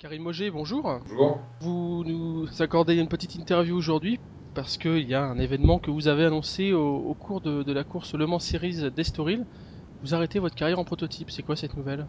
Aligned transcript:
Karim 0.00 0.22
Moget, 0.22 0.50
bonjour. 0.50 0.98
Bonjour. 1.10 1.38
Vous 1.60 2.04
nous 2.06 2.48
accordez 2.62 2.96
une 2.96 3.06
petite 3.06 3.34
interview 3.34 3.76
aujourd'hui 3.76 4.18
parce 4.54 4.78
qu'il 4.78 5.06
y 5.06 5.12
a 5.14 5.22
un 5.22 5.38
événement 5.38 5.78
que 5.78 5.90
vous 5.90 6.08
avez 6.08 6.24
annoncé 6.24 6.72
au, 6.72 6.96
au 6.96 7.12
cours 7.12 7.42
de, 7.42 7.62
de, 7.62 7.72
la 7.74 7.84
course 7.84 8.14
Le 8.14 8.26
Mans 8.26 8.38
Series 8.38 8.90
d'Estoril. 8.96 9.44
Vous 10.00 10.14
arrêtez 10.14 10.38
votre 10.38 10.56
carrière 10.56 10.78
en 10.78 10.84
prototype. 10.84 11.30
C'est 11.30 11.42
quoi 11.42 11.54
cette 11.54 11.76
nouvelle? 11.76 12.06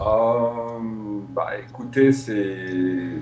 Euh, 0.00 0.78
bah, 1.34 1.50
écoutez, 1.68 2.12
c'est 2.12 3.20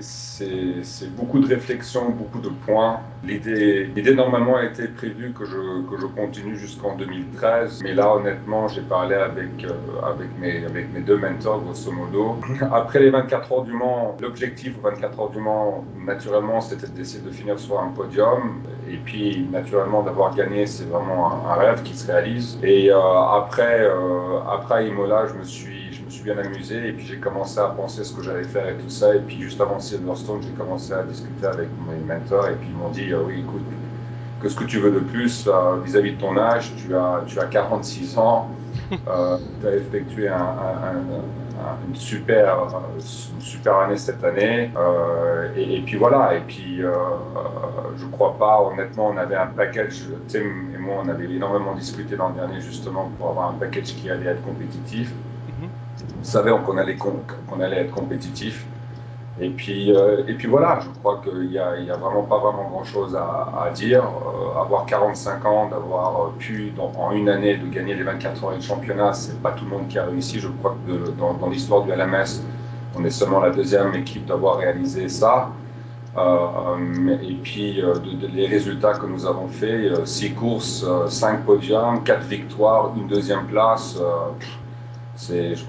beaucoup 1.15 1.39
de 1.39 1.47
réflexions, 1.47 2.09
beaucoup 2.09 2.39
de 2.39 2.49
points. 2.49 2.99
L'idée 3.23 4.15
normalement 4.15 4.57
a 4.57 4.65
été 4.65 4.87
prévue 4.87 5.33
que 5.33 5.45
je, 5.45 5.57
je 5.99 6.05
continue 6.07 6.57
jusqu'en 6.57 6.95
2013, 6.95 7.81
mais 7.83 7.93
là 7.93 8.15
honnêtement 8.15 8.67
j'ai 8.67 8.81
parlé 8.81 9.15
avec, 9.15 9.63
euh, 9.63 9.69
avec, 10.03 10.29
mes, 10.39 10.61
deux 11.01 11.17
mentors 11.17 11.61
grosso 11.61 11.91
modo. 11.91 12.37
Après 12.73 12.99
les 12.99 13.11
24 13.11 13.51
heures 13.51 13.63
du 13.63 13.73
Mans, 13.73 14.17
l'objectif 14.21 14.73
aux 14.79 14.89
24 14.89 15.19
heures 15.19 15.29
du 15.29 15.39
Mans 15.39 15.85
naturellement 16.05 16.61
c'était 16.61 16.87
d'essayer 16.87 17.23
de 17.23 17.31
finir 17.31 17.59
sur 17.59 17.79
un 17.79 17.89
podium 17.89 18.63
et 18.89 18.97
puis 18.97 19.47
naturellement 19.51 20.01
d'avoir 20.01 20.33
gagné 20.35 20.65
c'est 20.65 20.85
vraiment 20.85 21.47
un, 21.47 21.53
rêve 21.55 21.83
qui 21.83 21.95
se 21.95 22.11
réalise. 22.11 22.57
Et 22.63 22.91
euh, 22.91 22.97
après, 22.97 23.87
après 24.49 24.87
Imola 24.87 25.27
je 25.27 25.35
me 25.35 25.43
suis 25.43 25.91
suis 26.11 26.23
bien 26.23 26.37
amusé 26.37 26.60
et 26.69 26.93
puis 26.93 27.05
j'ai 27.05 27.17
commencé 27.17 27.59
à 27.59 27.67
penser 27.67 28.03
ce 28.03 28.13
que 28.13 28.21
j'allais 28.21 28.43
faire 28.43 28.67
et 28.69 28.75
tout 28.75 28.89
ça. 28.89 29.15
Et 29.15 29.19
puis 29.19 29.41
juste 29.41 29.59
avant 29.59 29.79
Silverstone, 29.79 30.41
j'ai 30.43 30.51
commencé 30.51 30.93
à 30.93 31.03
discuter 31.03 31.45
avec 31.45 31.69
mes 31.87 32.13
mentors 32.13 32.47
et 32.49 32.55
puis 32.55 32.69
ils 32.69 32.77
m'ont 32.77 32.89
dit 32.89 33.11
euh, 33.11 33.23
oui, 33.25 33.39
écoute, 33.39 33.63
que 34.41 34.49
ce 34.49 34.55
que 34.55 34.63
tu 34.63 34.79
veux 34.79 34.91
de 34.91 34.99
plus 34.99 35.47
euh, 35.47 35.77
vis-à-vis 35.83 36.11
-vis 36.11 36.15
de 36.17 36.21
ton 36.21 36.37
âge, 36.37 36.71
tu 36.77 36.95
as, 36.95 37.23
tu 37.27 37.39
as 37.39 37.45
46 37.45 38.17
ans, 38.17 38.49
euh, 38.91 39.37
tu 39.61 39.67
as 39.67 39.75
effectué 39.75 40.29
un, 40.29 40.35
un, 40.35 40.97
un, 41.65 41.77
une, 41.87 41.95
super, 41.95 42.67
une 42.95 43.41
super 43.41 43.77
année 43.77 43.97
cette 43.97 44.23
année. 44.23 44.71
Et, 45.55 45.75
et, 45.77 45.81
puis 45.81 45.97
voilà, 45.97 46.35
et 46.35 46.41
puis 46.41 46.81
je 47.97 48.05
crois 48.11 48.35
pas, 48.37 48.61
honnêtement, 48.61 49.09
on 49.13 49.17
avait 49.17 49.35
un 49.35 49.51
package, 49.55 50.07
Tim 50.27 50.49
et 50.75 50.79
moi, 50.79 50.95
on 51.03 51.09
avait 51.09 51.29
énormément 51.29 51.75
discuté 51.75 52.15
l'an 52.15 52.31
dernier 52.31 52.61
justement 52.61 53.11
pour 53.17 53.29
avoir 53.29 53.49
un 53.51 53.57
package 53.59 53.95
qui 53.95 54.09
allait 54.09 54.31
être 54.31 54.43
compétitif 54.43 55.13
savait 56.23 56.51
qu'on 56.65 56.77
allait, 56.77 56.95
qu'on 56.95 57.59
allait 57.59 57.81
être 57.81 57.91
compétitif. 57.91 58.65
Et 59.39 59.49
puis, 59.49 59.95
euh, 59.95 60.23
et 60.27 60.33
puis 60.33 60.47
voilà, 60.47 60.79
je 60.81 60.89
crois 60.99 61.21
qu'il 61.23 61.49
n'y 61.49 61.57
a, 61.57 61.95
vraiment 61.95 62.23
pas 62.23 62.37
vraiment 62.37 62.69
grand-chose 62.69 63.15
à, 63.15 63.69
dire. 63.73 64.03
Euh, 64.03 64.59
avoir 64.59 64.85
45 64.85 65.45
ans, 65.45 65.69
d'avoir 65.69 66.31
pu 66.37 66.71
dans, 66.75 66.91
en 66.97 67.11
une 67.11 67.29
année 67.29 67.55
de 67.55 67.65
gagner 67.67 67.95
les 67.95 68.03
24 68.03 68.43
heures 68.43 68.55
de 68.55 68.61
championnat, 68.61 69.13
c'est 69.13 69.41
pas 69.41 69.51
tout 69.51 69.65
le 69.65 69.71
monde 69.71 69.87
qui 69.87 69.97
a 69.97 70.05
réussi. 70.05 70.39
Je 70.39 70.49
crois 70.49 70.75
que 70.85 71.11
dans, 71.11 71.49
l'histoire 71.49 71.83
du 71.83 71.91
LMS, 71.91 72.43
on 72.95 73.03
est 73.05 73.09
seulement 73.09 73.39
la 73.39 73.51
deuxième 73.51 73.95
équipe 73.95 74.25
d'avoir 74.25 74.57
réalisé 74.57 75.07
ça. 75.09 75.49
Euh, 76.17 77.17
et 77.21 77.35
puis 77.35 77.81
euh, 77.81 77.95
les 78.33 78.45
résultats 78.45 78.93
que 78.95 79.05
nous 79.05 79.25
avons 79.25 79.47
fait, 79.47 79.89
6 80.03 80.25
euh, 80.25 80.29
courses, 80.35 80.85
5 81.07 81.45
podiums, 81.45 82.03
4 82.03 82.23
victoires, 82.23 82.91
une 82.97 83.07
deuxième 83.07 83.45
place 83.47 83.97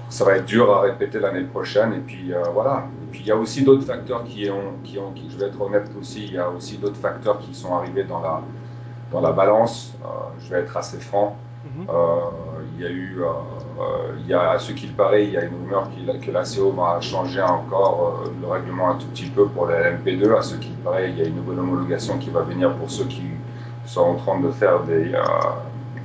ça 0.09 0.25
va 0.25 0.37
être 0.37 0.45
dur 0.45 0.71
à 0.71 0.81
répéter 0.81 1.19
l'année 1.19 1.43
prochaine. 1.43 1.93
Et 1.93 1.99
puis 1.99 2.33
euh, 2.33 2.41
voilà. 2.53 2.85
Et 3.03 3.11
puis 3.11 3.19
il 3.21 3.27
y 3.27 3.31
a 3.31 3.35
aussi 3.35 3.63
d'autres 3.63 3.85
facteurs 3.85 4.23
qui 4.23 4.49
ont, 4.49 4.73
qui 4.83 4.97
ont 4.97 5.11
qui, 5.11 5.29
je 5.29 5.37
vais 5.37 5.45
être 5.47 5.61
honnête 5.61 5.89
aussi, 5.99 6.25
il 6.25 6.33
y 6.33 6.37
a 6.37 6.49
aussi 6.49 6.77
d'autres 6.77 6.97
facteurs 6.99 7.39
qui 7.39 7.53
sont 7.53 7.75
arrivés 7.75 8.03
dans 8.03 8.21
la, 8.21 8.41
dans 9.11 9.21
la 9.21 9.31
balance. 9.31 9.93
Euh, 10.03 10.07
je 10.39 10.49
vais 10.49 10.61
être 10.61 10.75
assez 10.75 10.99
franc. 10.99 11.35
Mm 11.63 11.69
-hmm. 11.69 11.89
euh, 11.89 12.75
il 12.75 12.83
y 12.83 12.87
a 12.87 12.89
eu, 12.89 13.21
il 14.19 14.27
y 14.27 14.33
a, 14.33 14.43
à 14.55 14.59
ce 14.65 14.71
qu'il 14.77 14.93
paraît, 15.01 15.23
il 15.27 15.31
y 15.35 15.37
a 15.37 15.43
une 15.49 15.55
rumeur 15.61 15.83
que 16.25 16.31
la 16.39 16.43
CO 16.51 16.71
va 16.81 16.89
changer 17.11 17.43
encore 17.57 17.97
le 18.41 18.47
règlement 18.55 18.87
un 18.93 18.97
tout 19.01 19.09
petit 19.13 19.29
peu 19.35 19.45
pour 19.53 19.65
la 19.69 19.75
LMP2. 19.89 20.23
À 20.41 20.43
ce 20.49 20.55
qu'il 20.63 20.77
paraît, 20.87 21.07
il 21.11 21.15
y 21.19 21.21
a 21.23 21.27
une 21.31 21.37
nouvelle 21.41 21.59
homologation 21.63 22.15
qui 22.23 22.29
va 22.37 22.41
venir 22.51 22.67
pour 22.79 22.89
ceux 22.97 23.07
qui 23.15 23.27
sont 23.93 24.05
en 24.13 24.17
train 24.23 24.37
de 24.45 24.51
faire 24.61 24.77
des, 24.89 25.05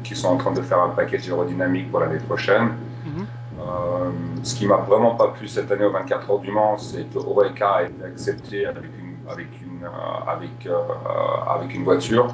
qui 0.07 0.15
sont 0.21 0.31
en 0.37 0.39
train 0.43 0.55
de 0.61 0.65
faire 0.71 0.81
un 0.89 0.93
package 0.99 1.25
aérodynamique 1.29 1.87
pour 1.91 2.01
l'année 2.03 2.23
prochaine. 2.31 2.69
Ce 4.43 4.55
qui 4.55 4.67
m'a 4.67 4.77
vraiment 4.77 5.15
pas 5.15 5.29
plu 5.29 5.49
cette 5.49 5.71
année 5.71 5.85
aux 5.85 5.93
24 5.93 6.31
heures 6.31 6.39
du 6.39 6.51
Mans, 6.51 6.79
c'est 6.79 7.05
que 7.13 7.19
Oreca 7.19 7.71
a 7.71 7.83
été 7.85 8.05
accepté 8.05 8.67
avec 8.67 8.85
une, 8.85 9.31
avec 9.31 9.47
une, 9.63 9.85
euh, 9.85 10.69
euh, 10.71 11.85
voiture. 11.85 12.29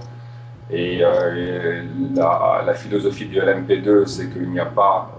Et 0.71 1.01
euh, 1.03 1.83
la, 2.15 2.75
philosophie 2.75 3.27
du 3.27 3.39
LMP2, 3.39 4.07
c'est 4.07 4.31
qu'il 4.31 4.51
n'y 4.51 4.61
a 4.61 4.67
pas 4.67 5.11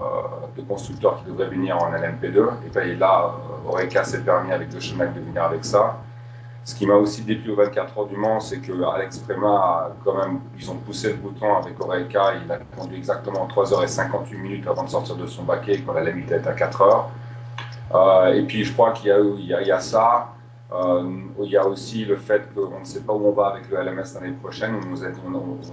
de 0.57 0.61
constructeur 0.63 1.19
qui 1.19 1.29
devrait 1.29 1.47
venir 1.47 1.77
en 1.77 1.91
LMP2. 1.91 2.49
Et 2.65 2.69
bien 2.69 2.97
là, 2.97 3.31
Oreca 3.67 4.03
s'est 4.03 4.21
permis 4.21 4.51
avec 4.51 4.73
le 4.73 4.79
Chenac 4.79 5.13
de 5.13 5.19
venir 5.19 5.43
avec 5.43 5.63
ça. 5.63 5.97
Ce 6.65 6.73
qui 6.73 6.87
m'a 6.87 6.95
aussi 6.95 7.21
déplu 7.21 7.51
aux 7.51 7.55
24 7.57 7.95
heures 7.95 8.07
du 8.07 8.17
Mans, 8.17 8.39
c'est 8.39 8.57
que 8.57 8.73
Alex 8.83 9.19
Prema, 9.19 9.91
quand 10.03 10.17
même, 10.17 10.39
ils 10.57 10.71
ont 10.71 10.77
poussé 10.77 11.09
le 11.09 11.17
bouton 11.17 11.55
avec 11.57 11.79
Oreca. 11.79 12.33
Il 12.43 12.51
a 12.51 12.57
conduit 12.75 12.97
exactement 12.97 13.47
3h58 13.47 14.35
minutes 14.35 14.67
avant 14.67 14.83
de 14.83 14.89
sortir 14.89 15.15
de 15.15 15.27
son 15.27 15.43
baquet, 15.43 15.79
quand 15.85 15.93
la 15.93 16.03
limite 16.03 16.31
est 16.31 16.47
à 16.47 16.53
4 16.53 16.81
heures. 16.81 17.09
Euh, 17.93 18.33
et 18.33 18.41
puis, 18.41 18.63
je 18.63 18.73
crois 18.73 18.93
qu'il 18.93 19.11
y, 19.11 19.71
a 19.71 19.79
ça. 19.79 20.33
Euh, 20.73 21.03
il 21.43 21.51
y 21.51 21.55
a 21.55 21.67
aussi 21.67 22.03
le 22.03 22.17
fait 22.17 22.51
qu'on 22.55 22.79
ne 22.79 22.83
sait 22.85 23.01
pas 23.01 23.13
où 23.13 23.27
on 23.27 23.31
va 23.31 23.49
avec 23.49 23.69
le 23.69 23.77
LMS 23.77 24.15
l'année 24.15 24.33
prochaine. 24.33 24.73
On 24.83 24.87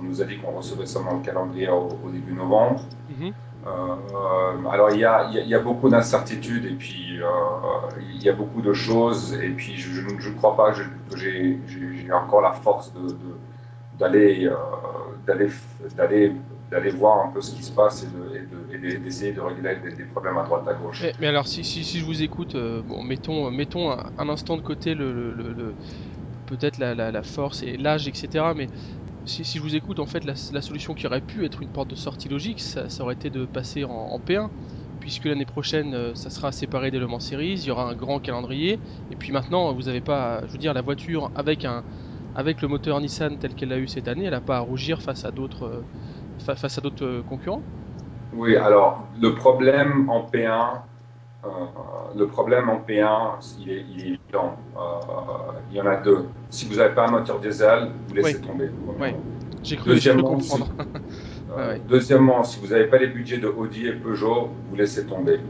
nous 0.03 0.21
a, 0.21 0.25
dit 0.27 0.39
qu'on 0.41 0.51
recevait 0.51 0.85
seulement 0.85 1.15
le 1.15 1.25
calendrier 1.25 1.71
au, 1.71 1.89
au 2.05 2.11
début 2.11 2.35
novembre. 2.35 2.83
-hmm. 3.19 3.33
Euh, 3.65 4.69
alors 4.71 4.91
il 4.91 4.99
y, 4.99 5.05
a, 5.05 5.59
beaucoup 5.61 5.89
d'incertitudes 5.89 6.65
et 6.65 6.75
puis 6.75 7.21
euh, 7.21 7.27
il 8.13 8.21
y 8.21 8.29
a 8.29 8.33
beaucoup 8.33 8.61
de 8.61 8.73
choses 8.73 9.35
et 9.35 9.51
puis 9.51 9.77
je 9.77 10.01
ne 10.01 10.35
crois 10.35 10.57
pas 10.57 10.73
que 10.73 11.17
j'ai 11.17 11.61
encore 12.13 12.41
la 12.41 12.53
force 12.53 12.93
d'aller 14.01 14.51
de, 15.29 15.33
de, 15.33 16.33
d'aller 16.73 16.91
voir 16.91 17.27
un 17.27 17.31
peu 17.31 17.41
ce 17.41 17.55
qui 17.55 17.63
se 17.63 17.71
passe 17.71 18.05
et 18.73 18.79
d'essayer 18.99 19.33
de, 19.33 19.41
régler 19.41 19.77
des, 19.97 20.05
problèmes 20.05 20.39
à 20.39 20.43
droite 20.43 20.67
à 20.67 20.75
gauche. 20.75 21.05
Mais, 21.21 21.27
alors 21.29 21.47
si, 21.47 21.63
je 21.63 22.05
vous 22.05 22.23
écoute, 22.23 22.55
euh, 22.55 22.83
mettons, 23.05 23.51
mettons 23.51 23.93
un, 23.93 24.29
instant 24.29 24.57
de 24.57 24.63
côté 24.63 24.95
le, 24.95 25.75
peut-être 26.47 26.79
la, 26.79 26.95
la, 26.95 27.13
la, 27.13 27.23
force 27.23 27.63
et 27.63 27.77
l'âge, 27.77 28.09
etc. 28.09 28.45
Mais 28.57 28.69
si, 29.25 29.45
je 29.45 29.61
vous 29.61 29.75
écoute, 29.77 29.99
en 29.99 30.07
fait, 30.07 30.25
la, 30.25 30.63
solution 30.63 30.95
qui 30.95 31.07
aurait 31.07 31.21
pu 31.21 31.45
être 31.45 31.63
une 31.63 31.69
porte 31.69 31.89
de 31.89 31.95
sortie 31.95 32.29
logique, 32.29 32.61
ça, 32.61 32.87
aurait 33.01 33.15
été 33.15 33.31
de 33.31 33.47
passer 33.47 33.85
en, 33.85 33.91
en 33.91 34.19
P1, 34.19 34.51
puisque 35.01 35.25
l'année 35.25 35.47
prochaine, 35.47 35.95
euh, 35.95 36.15
ça 36.15 36.31
sera 36.31 36.53
séparé 36.53 36.91
des 36.91 36.99
Le 36.99 37.07
Mans 37.07 37.21
Series, 37.21 37.55
il 37.55 37.65
y 37.65 37.71
aura 37.71 37.85
un 37.85 37.95
grand 37.95 38.21
calendrier, 38.21 38.81
et 39.11 39.17
puis 39.17 39.33
maintenant, 39.33 39.73
vous 39.73 39.83
n'avez 39.83 40.01
pas, 40.01 40.47
je 40.47 40.53
veux 40.53 40.59
dire, 40.59 40.75
la 40.75 40.83
voiture 40.83 41.31
avec 41.35 41.65
un, 41.65 41.85
avec 42.35 42.63
le 42.63 42.69
moteur 42.69 43.01
Nissan 43.01 43.37
tel 43.39 43.55
qu'elle 43.55 43.69
l'a 43.69 43.79
eu 43.79 43.89
cette 43.89 44.09
année, 44.09 44.25
elle 44.25 44.31
n'a 44.31 44.41
pas 44.41 44.59
à 44.59 44.61
rougir 44.61 45.03
face 45.03 45.25
à 45.25 45.31
d'autres, 45.31 45.67
euh, 45.67 45.87
face 46.39 46.79
à 46.79 46.81
d'autres 46.81 47.05
euh, 47.05 47.23
concurrents? 47.23 47.63
Oui, 48.33 48.57
alors 48.57 49.07
le 49.21 49.35
problème 49.35 50.09
en 50.09 50.23
P1, 50.23 50.49
euh, 50.49 50.79
le 52.15 52.27
problème 52.27 52.69
en 52.69 52.81
P1, 52.87 53.57
il 53.61 53.71
est, 53.71 53.85
il 53.91 54.01
est 54.01 54.09
évident. 54.09 54.57
Euh, 54.77 54.81
il 55.71 55.77
y 55.77 55.81
en 55.81 55.87
a 55.87 55.97
deux. 55.97 56.27
Si 56.51 56.67
vous 56.69 56.77
n'avez 56.77 56.95
pas 56.95 57.07
un 57.09 57.11
moteur 57.11 57.41
diesel, 57.41 57.91
vous 58.09 58.15
laissez 58.15 58.37
oui. 58.37 58.47
tomber. 58.47 58.71
Oui. 59.01 59.09
J'ai 59.63 59.77
cru, 59.77 59.99
cru, 59.99 60.23
comprendre. 60.23 60.41
Si, 60.41 60.63
euh, 61.57 61.73
ouais. 61.73 61.81
Deuxièmement, 61.89 62.45
si 62.45 62.61
vous 62.61 62.69
n'avez 62.69 62.87
pas 62.87 62.99
les 62.99 63.09
budgets 63.09 63.39
de 63.39 63.49
Audi 63.49 63.87
et 63.87 63.93
Peugeot, 63.93 64.51
vous 64.69 64.77
laissez 64.77 65.07
tomber. 65.07 65.41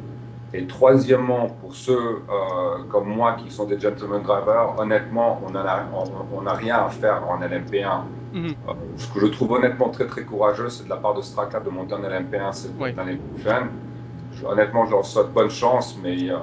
Et 0.54 0.66
troisièmement, 0.66 1.47
pour 1.48 1.75
ceux 1.75 1.97
euh, 1.97 2.84
comme 2.91 3.08
moi 3.08 3.34
qui 3.34 3.50
sont 3.50 3.64
des 3.64 3.81
gentleman 3.81 4.22
drivers, 4.22 4.75
honnêtement, 4.78 5.41
on 5.47 5.50
n'a 5.50 5.88
on, 5.94 6.36
on 6.36 6.54
rien 6.54 6.84
à 6.84 6.91
faire 6.91 7.22
en 7.28 7.38
LMP1. 7.41 8.02
Mm 8.34 8.47
-hmm. 8.47 8.54
euh, 8.69 8.72
ce 8.97 9.06
que 9.12 9.20
je 9.20 9.26
trouve 9.26 9.52
honnêtement 9.52 9.88
très 9.91 10.06
très 10.06 10.25
courageux, 10.25 10.70
c'est 10.70 10.84
de 10.84 10.91
la 10.91 10.97
part 10.97 11.14
de 11.14 11.22
Straka 11.22 11.60
de 11.60 11.70
monter 11.70 11.94
en 11.94 12.02
LMP1 12.02 12.52
cette 12.52 12.78
ouais. 12.81 12.94
année 12.98 13.19
prochaine. 13.31 13.69
Honnêtement, 14.44 14.86
je 14.86 14.91
leur 14.92 15.04
souhaite 15.04 15.32
bonne 15.32 15.50
chance, 15.50 15.98
mais 16.03 16.30
euh, 16.30 16.36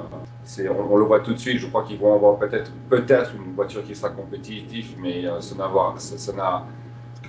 on, 0.69 0.97
le 0.97 1.03
voit 1.03 1.19
tout 1.19 1.33
de 1.33 1.39
suite. 1.39 1.59
Je 1.59 1.67
crois 1.67 1.83
qu'ils 1.83 1.99
vont 1.99 2.15
avoir 2.15 2.37
peut-être 2.37 2.71
peut-être 2.89 3.31
une 3.35 3.53
voiture 3.53 3.83
qui 3.83 3.95
sera 3.95 4.09
compétitive, 4.09 4.95
mais 4.99 5.25
ça 5.41 5.55
n'a 5.55 5.69
ça 5.97 6.33
n'a 6.33 6.63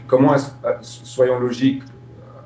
comment 0.06 0.36
soyons 0.82 1.38
logiques 1.38 1.82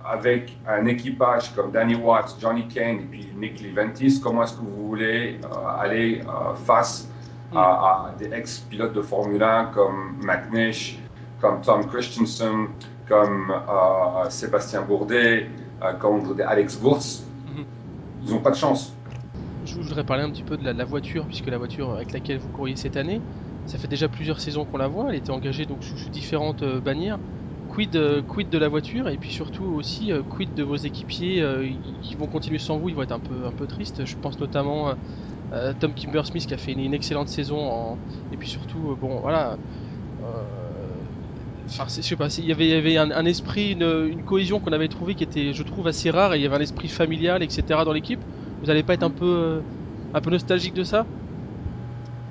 avec 0.05 0.57
un 0.69 0.87
équipage 0.87 1.55
comme 1.55 1.73
Danny 1.73 1.95
Watts, 1.95 2.37
Johnny 2.39 2.69
Kane 2.69 3.01
et 3.01 3.07
puis 3.11 3.29
Nick 3.37 3.63
Leventis, 3.63 4.21
comment 4.23 4.45
est-ce 4.45 4.55
que 4.55 4.61
vous 4.61 4.89
voulez 4.89 5.41
euh, 5.43 5.79
aller 5.79 6.21
euh, 6.21 6.55
face 6.55 7.09
à, 7.55 8.13
des 8.19 8.33
ex-pilotes 8.33 8.93
de 8.93 9.01
Formule 9.01 9.43
1 9.43 9.67
comme 9.67 10.17
McNish, 10.23 10.99
comme 11.41 11.61
Tom 11.63 11.87
Christensen, 11.87 12.69
comme 13.09 13.51
euh, 13.51 14.29
Sébastien 14.29 14.83
Bourdet, 14.83 15.49
comme 16.01 16.37
Alex 16.47 16.79
Wurz. 16.83 17.25
Ils 18.27 18.33
n'ont 18.33 18.41
pas 18.41 18.51
de 18.51 18.57
chance. 18.57 18.93
Je 19.67 19.75
voudrais 19.75 20.05
parler 20.05 20.23
un 20.23 20.31
petit 20.31 20.43
peu 20.43 20.57
de 20.57 20.65
la, 20.71 20.85
voiture, 20.85 21.27
puisque 21.27 21.47
la 21.47 21.59
voiture 21.59 21.91
avec 21.93 22.13
laquelle 22.13 22.39
vous 22.39 22.49
courriez 22.49 22.77
cette 22.77 22.97
année, 22.97 23.21
ça 23.67 23.79
fait 23.79 23.89
déjà 23.89 24.09
plusieurs 24.09 24.41
saisons 24.41 24.65
qu'on 24.65 24.77
la 24.77 24.89
voit, 24.89 25.07
elle 25.09 25.17
était 25.17 25.31
engagée 25.31 25.65
donc 25.65 25.83
sous, 25.83 26.11
différentes 26.11 26.65
bannières 26.85 27.19
quid, 27.75 27.97
euh, 27.97 28.23
de 28.51 28.59
la 28.59 28.69
voiture 28.69 29.09
et 29.09 29.17
puis 29.17 29.31
surtout 29.31 29.65
aussi 29.65 30.13
euh, 30.13 30.23
quid 30.23 30.55
de 30.55 30.63
vos 30.63 30.77
équipiers 30.77 31.43
euh, 31.43 31.69
qui 32.03 32.15
vont 32.15 32.27
continuer 32.27 32.59
sans 32.59 32.79
vous, 32.79 32.89
ils 32.89 32.95
vont 32.95 33.03
être 33.03 33.13
un 33.13 33.19
peu, 33.19 33.47
un 33.47 33.53
peu 33.53 33.67
tristes. 33.67 34.05
Je 34.05 34.17
pense 34.17 34.39
notamment 34.41 34.95
Tom 35.79 35.95
Kimber 35.95 36.23
Smith 36.25 36.47
qui 36.47 36.55
a 36.55 36.57
fait 36.57 36.73
une, 36.73 36.95
excellente 36.95 37.29
saison 37.29 37.97
et 38.33 38.37
puis 38.37 38.49
surtout 38.49 38.97
bon 39.01 39.21
voilà 39.21 39.57
enfin 41.75 41.85
je 41.89 42.01
sais 42.01 42.17
pas 42.17 42.29
il 42.39 42.47
y 42.47 42.53
avait, 42.53 42.69
y 42.69 42.73
avait 42.75 42.97
un, 42.97 43.25
esprit 43.25 43.73
une, 43.73 44.23
cohésion 44.25 44.61
qu'on 44.61 44.73
avait 44.73 44.89
trouvé 44.89 45.15
qui 45.15 45.25
était 45.25 45.53
je 45.53 45.63
trouve 45.63 45.87
assez 45.89 46.11
rare 46.11 46.35
et 46.35 46.39
il 46.39 46.43
y 46.43 46.47
avait 46.47 46.57
un 46.57 46.61
esprit 46.61 46.89
familial 46.89 47.43
etc 47.43 47.65
dans 47.85 47.93
l'équipe 47.93 48.21
vous 48.61 48.67
n'allez 48.67 48.83
pas 48.83 48.95
être 48.95 49.03
un 49.03 49.11
peu 49.11 49.61
un 50.15 50.21
peu 50.21 50.31
nostalgique 50.31 50.75
de 50.75 50.85
ça? 50.85 51.05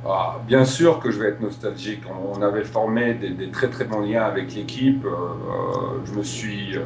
Ah, 0.06 0.42
bien 0.48 0.66
sûr 0.66 1.00
que 1.00 1.12
je 1.12 1.20
vais 1.20 1.30
être 1.30 1.42
nostalgique. 1.42 2.02
On, 2.36 2.42
avait 2.42 2.66
formé 2.66 3.14
des, 3.14 3.50
très 3.52 3.70
très 3.70 3.86
bons 3.86 4.02
liens 4.02 4.24
avec 4.24 4.54
l'équipe. 4.54 5.06
Euh, 5.06 5.10
euh, 5.10 6.00
je 6.04 6.14
me 6.14 6.24
suis, 6.24 6.78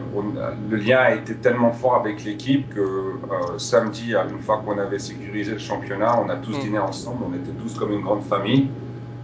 le 0.70 0.78
lien 0.78 1.00
a 1.00 1.16
été 1.16 1.36
tellement 1.36 1.72
fort 1.72 1.96
avec 1.96 2.24
l'équipe 2.24 2.74
que 2.76 2.80
euh, 2.80 3.58
samedi, 3.58 4.14
une 4.14 4.40
fois 4.40 4.62
qu'on 4.64 4.78
avait 4.78 5.00
sécurisé 5.00 5.54
le 5.54 5.58
championnat, 5.58 6.20
on 6.20 6.30
a 6.30 6.36
tous 6.36 6.58
mm. 6.58 6.62
dîné 6.62 6.80
ensemble. 6.80 7.24
On 7.28 7.34
était 7.34 7.58
tous 7.60 7.74
comme 7.74 7.92
une 7.92 8.02
grande 8.02 8.24
famille. 8.24 8.70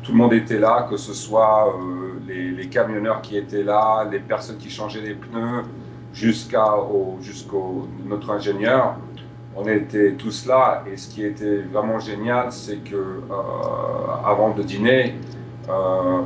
Tout 0.02 0.12
le 0.12 0.18
monde 0.18 0.34
était 0.34 0.60
là, 0.60 0.88
que 0.90 0.98
ce 0.98 1.14
soit 1.14 1.78
les, 2.34 2.52
les, 2.52 2.68
camionneurs 2.68 3.22
qui 3.22 3.38
étaient 3.38 3.64
là, 3.64 4.08
les 4.12 4.20
personnes 4.20 4.58
qui 4.58 4.70
changeaient 4.70 5.02
les 5.02 5.14
pneus, 5.14 5.64
jusqu'à 6.14 6.76
jusqu'au 7.22 7.88
notre 8.06 8.30
ingénieur 8.30 8.98
on 9.56 9.68
était 9.68 10.14
tous 10.14 10.46
là 10.46 10.84
et 10.92 10.98
ce 10.98 11.14
qui 11.14 11.24
était 11.24 11.58
vraiment 11.58 12.00
génial, 12.00 12.52
c'est 12.52 12.78
que 12.78 12.96
euh, 12.96 14.26
avant 14.26 14.54
de 14.54 14.64
dîner, 14.64 15.16
euh, 15.70 16.22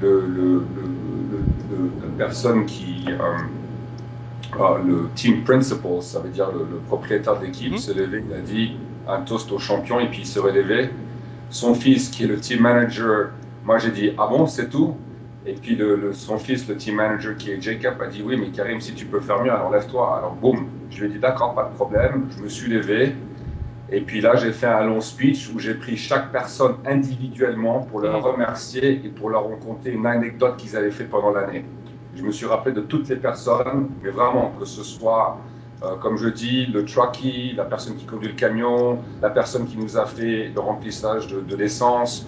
le, 0.00 0.20
le, 0.26 0.62
la 2.02 2.08
personne 2.16 2.66
qui, 2.66 3.06
euh, 3.08 4.78
le 4.84 5.08
team 5.14 5.42
principal, 5.42 6.02
ça 6.02 6.20
veut 6.20 6.30
dire 6.30 6.50
le, 6.52 6.78
propriétaire 6.86 7.38
d'équipe, 7.38 7.72
mhm. 7.72 7.78
s'est 7.78 7.94
levé, 7.94 8.22
il 8.28 8.34
a 8.34 8.40
dit 8.40 8.76
un 9.08 9.22
toast 9.22 9.50
au 9.52 9.58
champion 9.58 10.00
et 10.00 10.08
puis 10.08 10.20
il 10.20 10.26
se 10.26 10.38
relevait. 10.38 10.90
Son 11.50 11.74
fils, 11.74 12.10
qui 12.10 12.24
est 12.24 12.26
le 12.26 12.38
team 12.38 12.60
manager, 12.60 13.30
moi 13.68 13.76
j'ai 13.76 13.90
dit 13.90 14.12
ah 14.16 14.26
bon, 14.26 14.46
c'est 14.46 14.70
tout? 14.70 14.96
Et 15.44 15.52
puis 15.52 15.78
son 16.14 16.38
fils, 16.38 16.66
le 16.68 16.76
team 16.78 16.94
manager 16.94 17.36
qui 17.36 17.50
est 17.50 17.60
Jacob, 17.60 18.00
a 18.00 18.06
dit 18.06 18.22
oui, 18.24 18.34
mais 18.40 18.48
Karim, 18.48 18.80
si 18.80 18.94
tu 18.94 19.04
peux 19.04 19.20
faire 19.20 19.42
mieux, 19.42 19.52
alors 19.52 19.70
lève-toi. 19.70 20.16
Alors 20.16 20.32
boum, 20.32 20.68
je 20.90 21.00
lui 21.00 21.10
ai 21.10 21.12
dit 21.12 21.18
d'accord, 21.18 21.54
pas 21.54 21.64
de 21.64 21.74
problème. 21.74 22.28
Je 22.34 22.42
me 22.42 22.48
suis 22.48 22.70
levé. 22.70 23.14
Et 23.90 24.00
puis 24.00 24.22
là, 24.22 24.36
j'ai 24.36 24.52
fait 24.52 24.66
un 24.66 24.84
long 24.84 25.02
speech 25.02 25.50
où 25.54 25.58
j'ai 25.58 25.74
pris 25.74 25.98
chaque 25.98 26.32
personne 26.32 26.76
individuellement 26.86 27.80
pour 27.80 28.00
leur 28.00 28.22
remercier 28.22 29.02
et 29.04 29.10
pour 29.10 29.28
leur 29.28 29.46
raconter 29.46 29.90
une 29.92 30.06
anecdote 30.06 30.56
qu'ils 30.56 30.74
avaient 30.74 30.90
fait 30.90 31.04
pendant 31.04 31.30
l'année. 31.30 31.64
Je 32.16 32.22
me 32.22 32.32
suis 32.32 32.46
rappelé 32.46 32.74
de 32.74 32.80
toutes 32.80 33.08
les 33.10 33.16
personnes, 33.16 33.90
mais 34.02 34.10
vraiment, 34.10 34.52
que 34.58 34.64
ce 34.64 34.82
soit, 34.82 35.38
euh, 35.82 35.96
comme 35.96 36.16
je 36.16 36.28
dis, 36.28 36.66
le 36.66 36.86
trucky, 36.86 37.52
la 37.54 37.64
personne 37.64 37.96
qui 37.96 38.06
conduit 38.06 38.28
le 38.28 38.34
camion, 38.34 38.98
la 39.20 39.28
personne 39.28 39.66
qui 39.66 39.76
nous 39.76 39.98
a 39.98 40.06
fait 40.06 40.50
le 40.54 40.60
remplissage 40.60 41.28
de 41.28 41.56
l'essence, 41.56 42.26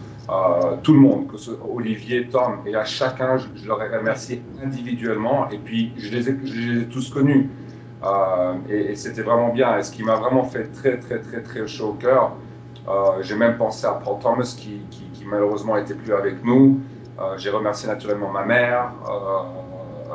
tout 0.82 0.92
le 0.92 1.00
monde, 1.00 1.26
que 1.28 1.36
ce 1.36 1.50
Olivier, 1.68 2.28
Tom, 2.28 2.60
et 2.66 2.74
à 2.74 2.84
chacun, 2.84 3.36
je, 3.36 3.66
leur 3.66 3.82
ai 3.82 3.96
remercié 3.96 4.42
individuellement, 4.62 5.48
et 5.50 5.58
puis 5.58 5.92
je 5.96 6.10
les 6.10 6.28
ai, 6.28 6.86
tous 6.86 7.10
connus. 7.10 7.50
Euh, 8.02 8.54
et, 8.68 8.94
c'était 8.94 9.22
vraiment 9.22 9.50
bien. 9.50 9.78
Et 9.78 9.82
ce 9.82 9.92
qui 9.92 10.02
m'a 10.02 10.16
vraiment 10.16 10.44
fait 10.44 10.72
très, 10.72 10.98
très, 10.98 11.20
très, 11.20 11.42
très 11.42 11.66
chaud 11.66 11.88
au 11.88 11.92
cœur, 11.94 12.32
euh, 12.88 13.22
j'ai 13.22 13.36
même 13.36 13.56
pensé 13.56 13.86
à 13.86 13.92
Paul 13.92 14.18
Thomas, 14.20 14.54
qui, 14.56 14.80
qui, 14.90 15.24
malheureusement 15.26 15.76
n'était 15.76 15.94
plus 15.94 16.14
avec 16.14 16.44
nous. 16.44 16.80
Euh, 17.20 17.36
j'ai 17.36 17.50
remercié 17.50 17.88
naturellement 17.88 18.30
ma 18.30 18.44
mère. 18.44 18.92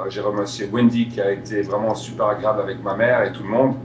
j'ai 0.10 0.22
remercié 0.22 0.68
Wendy, 0.72 1.08
qui 1.08 1.22
a 1.22 1.32
été 1.32 1.62
vraiment 1.62 1.96
super 1.96 2.28
agréable 2.28 2.62
avec 2.62 2.84
ma 2.84 2.96
mère 2.96 3.24
et 3.24 3.32
tout 3.32 3.44
le 3.44 3.50
monde. 3.50 3.76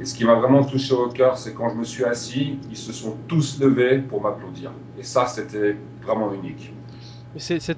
Et 0.00 0.04
ce 0.04 0.14
qui 0.14 0.24
m'a 0.24 0.34
vraiment 0.34 0.64
touché 0.64 0.94
au 0.94 1.08
cœur, 1.08 1.36
c'est 1.36 1.54
quand 1.54 1.70
je 1.70 1.74
me 1.74 1.84
suis 1.84 2.04
assis, 2.04 2.58
ils 2.70 2.76
se 2.76 2.92
sont 2.92 3.16
tous 3.26 3.58
levés 3.58 3.98
pour 3.98 4.20
m'applaudir. 4.22 4.70
Et 4.96 5.02
ça, 5.02 5.26
c'était 5.26 5.76
vraiment 6.02 6.32
unique. 6.32 6.72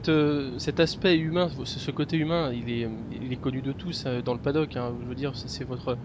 Euh, 0.08 0.58
cet 0.58 0.80
aspect 0.80 1.18
humain, 1.18 1.48
ce 1.64 1.90
côté 1.90 2.16
humain, 2.16 2.52
il 2.52 2.70
est, 2.70 3.36
connu 3.36 3.62
de 3.62 3.72
tous 3.72 4.04
euh, 4.06 4.22
dans 4.22 4.34
le 4.34 4.38
paddock. 4.38 4.76
Hein, 4.76 4.94
je 5.02 5.06
veux 5.06 5.14
dire, 5.14 5.32
c'est 5.34 5.64
votre, 5.64 5.96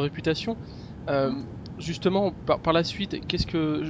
réputation. 0.00 0.56
Euh, 1.08 1.32
justement, 1.78 2.32
par, 2.32 2.72
la 2.72 2.84
suite, 2.84 3.26
qu'est-ce 3.26 3.46
que, 3.46 3.82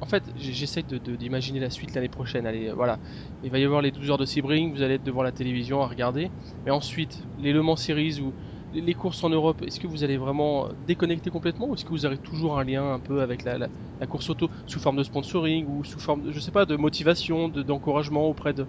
en 0.00 0.06
fait, 0.06 0.22
j'essaie 0.36 0.82
d'imaginer 0.82 1.60
la 1.60 1.70
suite 1.70 1.94
l'année 1.94 2.08
prochaine. 2.08 2.46
Allez, 2.46 2.70
voilà, 2.72 2.98
il 3.42 3.50
va 3.50 3.58
y 3.58 3.64
avoir 3.64 3.82
les 3.82 3.90
12 3.90 4.10
heures 4.10 4.18
de 4.18 4.26
Sebring, 4.26 4.74
vous 4.74 4.82
allez 4.82 4.94
être 4.94 5.04
devant 5.04 5.22
la 5.22 5.32
télévision 5.32 5.82
à 5.82 5.86
regarder. 5.86 6.30
Mais 6.64 6.70
ensuite, 6.70 7.22
les 7.38 7.52
Le 7.52 7.62
Mans 7.62 7.76
Series 7.76 8.20
ou 8.20 8.32
les 8.80 8.94
courses 8.94 9.22
en 9.24 9.30
Europe, 9.30 9.62
est-ce 9.62 9.78
que 9.78 9.86
vous 9.86 10.04
allez 10.04 10.16
vraiment 10.16 10.68
déconnecter 10.86 11.30
complètement 11.30 11.68
ou 11.68 11.74
est-ce 11.74 11.84
que 11.84 11.92
vous 11.92 12.04
avez 12.04 12.18
toujours 12.18 12.58
un 12.58 12.64
lien 12.64 12.94
un 12.94 12.98
peu 12.98 13.20
avec 13.20 13.44
la, 13.44 13.68
course 14.08 14.28
auto 14.28 14.50
sous 14.66 14.80
forme 14.80 14.96
de 14.96 15.02
sponsoring 15.02 15.66
ou 15.66 15.84
sous 15.84 16.00
forme, 16.00 16.22
de, 16.22 16.32
je 16.32 16.40
sais 16.40 16.50
pas, 16.50 16.66
de 16.66 16.76
motivation, 16.76 17.48
d'encouragement 17.48 18.28
auprès 18.28 18.52
de, 18.52 18.66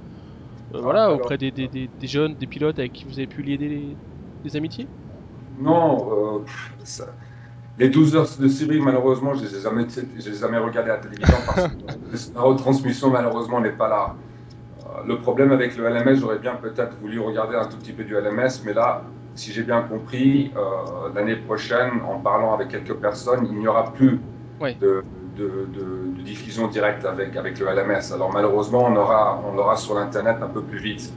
euh, 0.74 0.82
voilà, 0.82 1.06
ah, 1.06 1.14
auprès 1.14 1.38
des, 1.38 1.52
jeunes, 2.04 2.36
des 2.36 2.48
pilotes 2.48 2.80
avec 2.80 2.94
qui 2.94 3.06
vous 3.06 3.18
avez 3.18 3.28
pu 3.28 3.42
lier 3.42 3.58
des, 3.58 4.56
amitiés? 4.56 4.88
Non, 5.60 6.40
euh, 6.40 6.46
les 7.78 7.90
12 7.90 8.16
heures 8.16 8.28
de 8.40 8.48
Syrie, 8.48 8.80
malheureusement, 8.80 9.34
je 9.34 9.44
ne 9.44 9.48
les, 9.48 9.58
ai 9.58 9.62
jamais, 9.62 9.86
jamais 10.40 10.58
regardées 10.58 10.92
à 10.92 10.96
la 10.96 11.02
télévision 11.02 11.36
parce 11.46 11.68
que 11.68 12.34
la 12.36 12.42
retransmission, 12.42 13.10
malheureusement, 13.10 13.60
n'est 13.60 13.72
pas 13.72 13.90
là. 13.90 14.16
Euh, 14.86 15.04
le 15.06 15.20
problème 15.20 15.52
avec 15.52 15.76
le 15.78 15.90
LMS, 15.90 16.16
j'aurais 16.16 16.40
bien 16.40 16.56
peut-être 16.56 16.98
voulu 17.00 17.20
regarder 17.20 17.56
un 17.56 17.66
tout 17.66 17.78
petit 17.78 17.92
peu 17.92 18.04
du 18.04 18.14
LMS, 18.14 18.64
mais 18.64 18.74
là, 18.74 19.04
si 19.36 19.52
j'ai 19.52 19.64
bien 19.64 19.82
compris, 19.82 20.52
euh, 20.56 21.10
l'année 21.14 21.36
prochaine, 21.36 21.92
en 22.08 22.20
parlant 22.20 22.54
avec 22.54 22.70
quelques 22.70 22.96
personnes, 22.96 23.48
il 23.52 23.60
n'y 23.60 23.68
aura 23.68 23.92
plus 23.94 24.20
de, 24.62 25.04
diffusion 26.24 26.68
directe 26.68 27.06
avec, 27.06 27.36
avec 27.36 27.60
le 27.60 27.68
LMS. 27.68 28.14
Alors 28.14 28.32
malheureusement, 28.34 28.86
on 28.86 28.96
aura, 28.96 29.42
on 29.46 29.56
l'aura 29.56 29.76
sur 29.76 29.94
l'Internet 29.94 30.38
un 30.42 30.48
peu 30.48 30.62
plus 30.62 30.80
vite. 30.80 31.14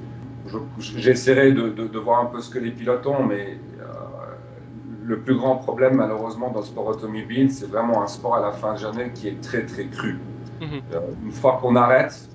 J'essaierai 0.79 1.53
de, 1.53 1.99
voir 1.99 2.23
un 2.23 2.27
peu 2.27 2.41
ce 2.41 2.51
que 2.51 2.59
les 2.59 2.73
pilotes 2.73 3.07
ont, 3.07 3.25
mais 3.25 3.59
euh, 3.81 3.85
le 5.05 5.21
plus 5.21 5.37
grand 5.37 5.57
problème, 5.57 5.95
malheureusement, 5.97 6.51
dans 6.51 6.61
le 6.61 6.67
sport 6.67 6.89
automobile, 6.89 7.51
c'est 7.53 7.71
vraiment 7.71 8.03
un 8.03 8.07
sport 8.07 8.35
à 8.37 8.41
la 8.41 8.53
fin 8.53 8.75
de 8.75 8.79
journée 8.79 9.13
qui 9.15 9.29
est 9.29 9.41
très, 9.41 9.65
très 9.65 9.87
cru. 9.87 10.19
Mhm. 10.61 10.81
Euh, 10.93 11.01
une 11.25 11.33
fois 11.33 11.59
qu'on 11.63 11.77
arrête, 11.77 12.29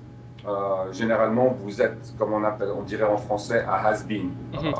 généralement, 0.92 1.56
vous 1.62 1.80
êtes, 1.80 2.14
comme 2.18 2.32
on, 2.32 2.44
appelle, 2.44 2.68
on 2.76 2.82
dirait 2.82 3.04
en 3.04 3.16
français, 3.16 3.64
à 3.66 3.86
has-been. 3.88 4.30
Mhm 4.52 4.72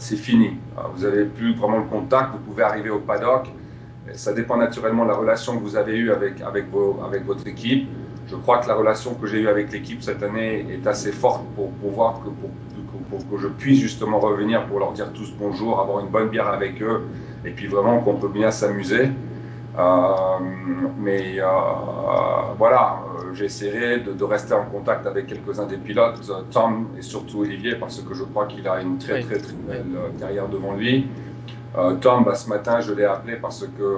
c'est 0.00 0.16
fini. 0.16 0.56
Vous 0.94 1.02
n'avez 1.04 1.24
plus 1.24 1.54
vraiment 1.54 1.78
le 1.78 1.84
contact, 1.84 2.32
vous 2.32 2.38
pouvez 2.38 2.62
arriver 2.62 2.90
au 2.90 2.98
paddock. 2.98 3.48
Ça 4.14 4.32
dépend 4.32 4.56
naturellement 4.56 5.04
de 5.04 5.10
la 5.10 5.16
relation 5.16 5.56
que 5.56 5.62
vous 5.62 5.76
avez 5.76 5.96
eue 5.96 6.10
avec, 6.10 6.40
avec, 6.40 6.64
avec 7.04 7.24
votre 7.24 7.46
équipe. 7.46 7.88
Je 8.28 8.36
crois 8.36 8.58
que 8.58 8.68
la 8.68 8.74
relation 8.74 9.14
que 9.14 9.26
j'ai 9.26 9.40
eue 9.40 9.48
avec 9.48 9.72
l'équipe 9.72 10.02
cette 10.02 10.22
année 10.22 10.66
est 10.70 10.86
assez 10.86 11.12
forte 11.12 11.44
pour 11.54 11.70
pouvoir 11.72 12.20
que, 12.24 12.30
pour, 12.30 13.30
que 13.30 13.42
je 13.42 13.48
puisse 13.48 13.80
justement 13.80 14.20
revenir 14.20 14.66
pour 14.66 14.78
leur 14.78 14.92
dire 14.92 15.12
tous 15.12 15.32
bonjour, 15.38 15.80
avoir 15.80 16.00
une 16.00 16.10
bonne 16.10 16.28
bière 16.28 16.48
avec 16.48 16.80
eux 16.80 17.02
et 17.44 17.50
puis 17.50 17.66
vraiment 17.66 18.00
qu'on 18.00 18.14
peut 18.14 18.28
bien 18.28 18.50
s'amuser. 18.50 19.10
Euh, 19.78 20.38
mais 20.98 21.38
euh, 21.38 21.44
voilà, 22.58 22.98
euh, 23.20 23.34
j'essaierai 23.34 24.00
de, 24.00 24.24
rester 24.24 24.54
en 24.54 24.64
contact 24.64 25.06
avec 25.06 25.26
quelques-uns 25.26 25.66
des 25.66 25.76
pilotes, 25.76 26.20
Tom 26.50 26.88
et 26.98 27.02
surtout 27.02 27.40
Olivier, 27.42 27.76
parce 27.76 28.00
que 28.00 28.12
je 28.14 28.24
crois 28.24 28.46
qu'il 28.46 28.66
a 28.66 28.80
une 28.80 28.98
très 28.98 29.20
très 29.20 29.38
très 29.38 29.52
belle 29.52 29.96
carrière 30.18 30.48
devant 30.48 30.74
lui. 30.74 31.08
Tom, 32.00 32.24
bah, 32.24 32.34
ce 32.34 32.48
matin, 32.48 32.80
je 32.80 32.92
l'ai 32.92 33.04
appelé 33.04 33.36
parce 33.36 33.64
que 33.64 33.96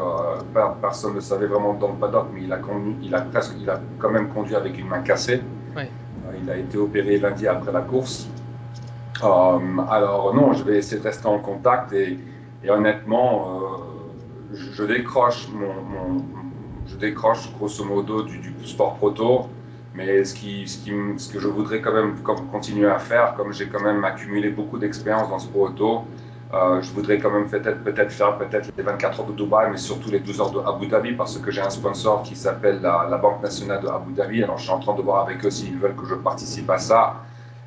personne 0.82 1.14
ne 1.14 1.20
savait 1.20 1.46
vraiment 1.46 1.72
dans 1.72 1.88
le 1.88 1.94
paddock, 1.94 2.26
mais 2.34 2.42
il 2.42 2.52
a, 2.52 2.58
il 3.02 3.14
a, 3.14 3.22
presque, 3.22 3.54
il 3.58 3.70
a 3.70 3.80
quand 3.98 4.10
même 4.10 4.28
conduit 4.28 4.54
avec 4.54 4.78
une 4.78 4.88
main 4.88 5.00
cassée. 5.00 5.40
il 6.42 6.50
a 6.50 6.56
été 6.58 6.76
opéré 6.76 7.18
lundi 7.18 7.48
après 7.48 7.72
la 7.72 7.80
course. 7.80 8.28
alors 9.22 10.34
non, 10.34 10.52
je 10.52 10.64
vais 10.64 10.76
essayer 10.76 11.00
de 11.00 11.06
rester 11.06 11.26
en 11.26 11.38
contact 11.38 11.94
et, 11.94 12.18
et 12.62 12.70
honnêtement, 12.70 13.62
je, 14.54 14.84
décroche 14.84 15.48
mon, 15.52 16.24
je 16.86 16.96
décroche 16.96 17.50
grosso 17.56 17.84
modo 17.84 18.22
du, 18.22 18.54
sport 18.64 18.96
proto, 18.96 19.48
mais 19.94 20.24
ce, 20.24 20.34
qui, 20.34 20.66
ce, 20.66 20.78
qui, 20.78 20.92
ce, 21.16 21.32
que 21.32 21.38
je 21.38 21.48
voudrais 21.48 21.80
quand 21.80 21.92
même 21.92 22.16
continuer 22.50 22.88
à 22.88 22.98
faire, 22.98 23.34
comme 23.36 23.52
j'ai 23.52 23.68
quand 23.68 23.82
même 23.82 24.04
accumulé 24.04 24.50
beaucoup 24.50 24.78
d'expérience 24.78 25.28
dans 25.28 25.38
ce 25.38 25.48
auto, 25.54 26.04
euh, 26.54 26.82
je 26.82 26.92
voudrais 26.92 27.18
quand 27.18 27.30
même 27.30 27.48
peut-être 27.48 27.82
peut 27.82 28.08
faire 28.08 28.36
peut-être 28.36 28.70
les 28.76 28.82
24 28.82 29.20
heures 29.20 29.26
de 29.26 29.32
Dubaï, 29.32 29.70
mais 29.70 29.78
surtout 29.78 30.10
les 30.10 30.20
12 30.20 30.40
heures 30.40 30.50
de 30.50 30.60
Abu 30.60 30.86
Dhabi, 30.86 31.12
parce 31.12 31.38
que 31.38 31.50
j'ai 31.50 31.62
un 31.62 31.70
sponsor 31.70 32.22
qui 32.22 32.36
s'appelle 32.36 32.80
la, 32.82 33.06
la, 33.08 33.16
Banque 33.16 33.42
nationale 33.42 33.80
de 33.82 33.88
Abu 33.88 34.12
Dhabi. 34.12 34.42
Alors 34.42 34.58
je 34.58 34.64
suis 34.64 34.72
en 34.72 34.78
train 34.78 34.94
de 34.94 35.00
voir 35.00 35.22
avec 35.26 35.44
eux 35.46 35.50
s'ils 35.50 35.78
veulent 35.78 35.96
que 35.96 36.04
je 36.04 36.14
participe 36.14 36.68
à 36.68 36.76
ça 36.76 37.22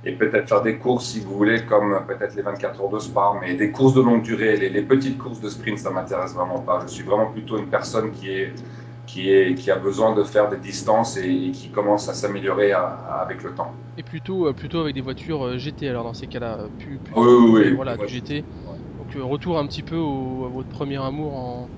et 0.05 0.11
peut-être 0.11 0.47
faire 0.47 0.61
des 0.61 0.77
courses, 0.77 1.05
si 1.05 1.19
vous 1.19 1.35
voulez, 1.35 1.63
comme 1.65 1.99
peut-être 2.07 2.35
les 2.35 2.43
24 2.43 2.81
heures 2.81 2.89
de 2.89 2.99
Spa, 2.99 3.33
mais 3.41 3.55
des 3.55 3.71
courses 3.71 3.95
de 3.95 4.01
longue 4.01 4.21
durée, 4.21 4.55
les, 4.55 4.81
petites 4.83 5.17
courses 5.17 5.41
de 5.41 5.49
sprint, 5.49 5.79
ça 5.79 5.89
m'intéresse 5.89 6.33
vraiment 6.33 6.59
pas. 6.59 6.81
Je 6.85 6.91
suis 6.91 7.03
vraiment 7.03 7.31
plutôt 7.31 7.57
une 7.57 7.67
personne 7.67 8.11
qui 8.11 8.29
est 8.29 8.53
qui, 9.07 9.29
est, 9.31 9.53
qui 9.53 9.69
a 9.69 9.75
besoin 9.75 10.15
de 10.15 10.23
faire 10.23 10.49
des 10.49 10.57
distances 10.57 11.15
et, 11.17 11.51
qui 11.51 11.69
commence 11.69 12.09
à 12.09 12.15
s'améliorer 12.15 12.71
avec 12.71 13.43
le 13.43 13.51
temps. 13.51 13.71
Et 13.99 14.03
plutôt, 14.03 14.47
euh, 14.47 14.53
plutôt 14.53 14.79
avec 14.79 14.95
des 14.95 15.01
voitures 15.01 15.45
euh, 15.45 15.57
GT 15.59 15.87
alors 15.87 16.03
dans 16.03 16.15
ces 16.15 16.25
cas-là, 16.25 16.57
plus, 16.79 16.99
oui, 17.15 17.27
oui, 17.51 17.73
voilà, 17.73 17.97
du 17.97 18.07
GT. 18.07 18.43
Donc 18.97 19.29
retour 19.29 19.59
un 19.59 19.67
petit 19.67 19.83
peu 19.83 19.95
au, 19.95 20.45
à 20.45 20.49
votre 20.49 20.69
premier 20.69 20.97
amour 20.97 21.35
en, 21.35 21.69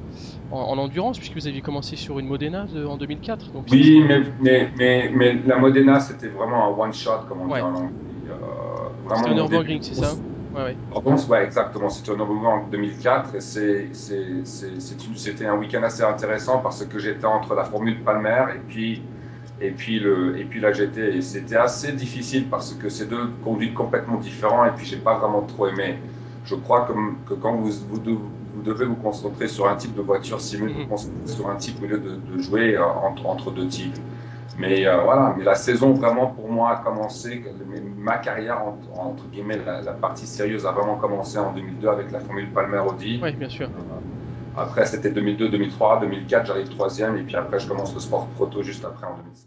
en, 0.51 0.57
en, 0.57 0.77
endurance, 0.77 1.17
puisque 1.17 1.35
vous 1.35 1.47
aviez 1.47 1.61
commencé 1.61 1.97
sur 1.97 2.17
une 2.17 2.27
Modena 2.27 2.65
de, 2.65 2.85
en 2.85 2.95
2004. 2.95 3.51
Donc 3.51 3.65
oui, 3.71 4.01
mais, 4.07 4.21
mais, 4.39 4.69
mais, 4.77 5.11
mais, 5.13 5.37
la 5.45 5.57
Modena, 5.57 5.99
c'était 5.99 6.29
vraiment 6.29 6.65
un 6.65 6.85
one-shot, 6.85 7.25
comme 7.27 7.41
on 7.41 7.49
ouais. 7.49 7.59
dit 7.59 7.65
en 7.65 7.75
anglais. 7.75 8.06
Euh, 9.11 9.47
c'était 9.47 9.79
c'est 9.81 9.93
ça 9.95 10.13
Ouais, 10.53 10.63
ouais. 10.63 10.77
Ouais, 11.29 11.43
exactement. 11.43 11.89
C'était 11.89 12.11
au 12.11 12.15
Nürburgring 12.17 12.45
en 12.45 12.67
2004 12.67 13.35
et 13.35 13.41
c'était 13.93 15.45
un 15.45 15.55
week-end 15.57 15.83
assez 15.83 16.03
intéressant 16.03 16.59
parce 16.59 16.85
que 16.85 16.99
j'étais 16.99 17.25
entre 17.25 17.53
la 17.53 17.65
Formule 17.65 18.03
Palmer 18.03 18.45
et 18.55 18.59
puis 18.59 19.01
et 19.59 19.71
puis 19.71 19.99
le 19.99 20.37
et 20.39 20.45
puis 20.45 20.59
la 20.59 20.71
GT 20.71 21.17
et 21.17 21.21
c'était 21.21 21.55
assez 21.57 21.91
difficile 21.93 22.49
parce 22.49 22.73
que 22.75 22.89
c'est 22.89 23.07
deux 23.07 23.27
conduites 23.43 23.73
complètement 23.73 24.17
différents 24.17 24.65
et 24.65 24.71
puis 24.71 24.85
j'ai 24.85 24.97
pas 24.97 25.17
vraiment 25.17 25.43
trop 25.43 25.67
aimé. 25.67 25.99
Je 26.43 26.55
crois 26.55 26.85
que, 26.87 26.93
que 27.25 27.33
quand 27.33 27.55
vous, 27.57 27.71
vous, 27.89 28.01
vous, 28.53 28.61
devez 28.61 28.85
vous 28.85 28.95
concentrer 28.95 29.47
sur 29.49 29.67
un 29.67 29.75
type 29.75 29.93
de 29.93 30.01
voiture, 30.01 30.39
mieux 30.59 30.69
vous 30.69 30.85
concentrer 30.85 31.27
sur 31.27 31.49
un 31.49 31.57
type 31.57 31.81
au 31.81 31.85
lieu 31.87 31.99
de, 31.99 32.15
de 32.15 32.37
jouer 32.37 32.77
entre, 32.77 33.25
entre 33.25 33.51
deux 33.51 33.67
types. 33.67 33.97
Mais 34.57 34.87
euh, 34.87 35.01
voilà, 35.01 35.35
mais 35.37 35.43
la 35.43 35.55
saison 35.55 35.93
vraiment 35.93 36.27
pour 36.27 36.49
moi 36.49 36.71
a 36.71 36.75
commencé, 36.77 37.43
ma 37.97 38.17
carrière 38.17 38.61
entre, 38.61 38.99
entre 38.99 39.25
guillemets, 39.27 39.59
la, 39.65 39.81
la, 39.81 39.91
partie 39.91 40.25
sérieuse 40.25 40.65
a 40.65 40.71
vraiment 40.71 40.95
commencé 40.95 41.37
en 41.37 41.51
2002 41.51 41.87
avec 41.87 42.11
la 42.11 42.19
Formule 42.19 42.51
Palmer 42.51 42.79
Audi. 42.79 43.19
Oui, 43.21 43.33
bien 43.33 43.49
sûr. 43.49 43.69
Après 44.57 44.85
c'était 44.87 45.11
2002, 45.11 45.49
2003, 45.49 45.99
2004 45.99 46.47
j'arrive 46.47 46.69
troisième 46.69 47.15
et 47.17 47.21
puis 47.21 47.35
après 47.35 47.59
je 47.59 47.67
commence 47.67 47.93
le 47.93 47.99
sport 47.99 48.25
proto 48.29 48.63
juste 48.63 48.83
après 48.83 49.05
en 49.05 49.15
2005. 49.17 49.45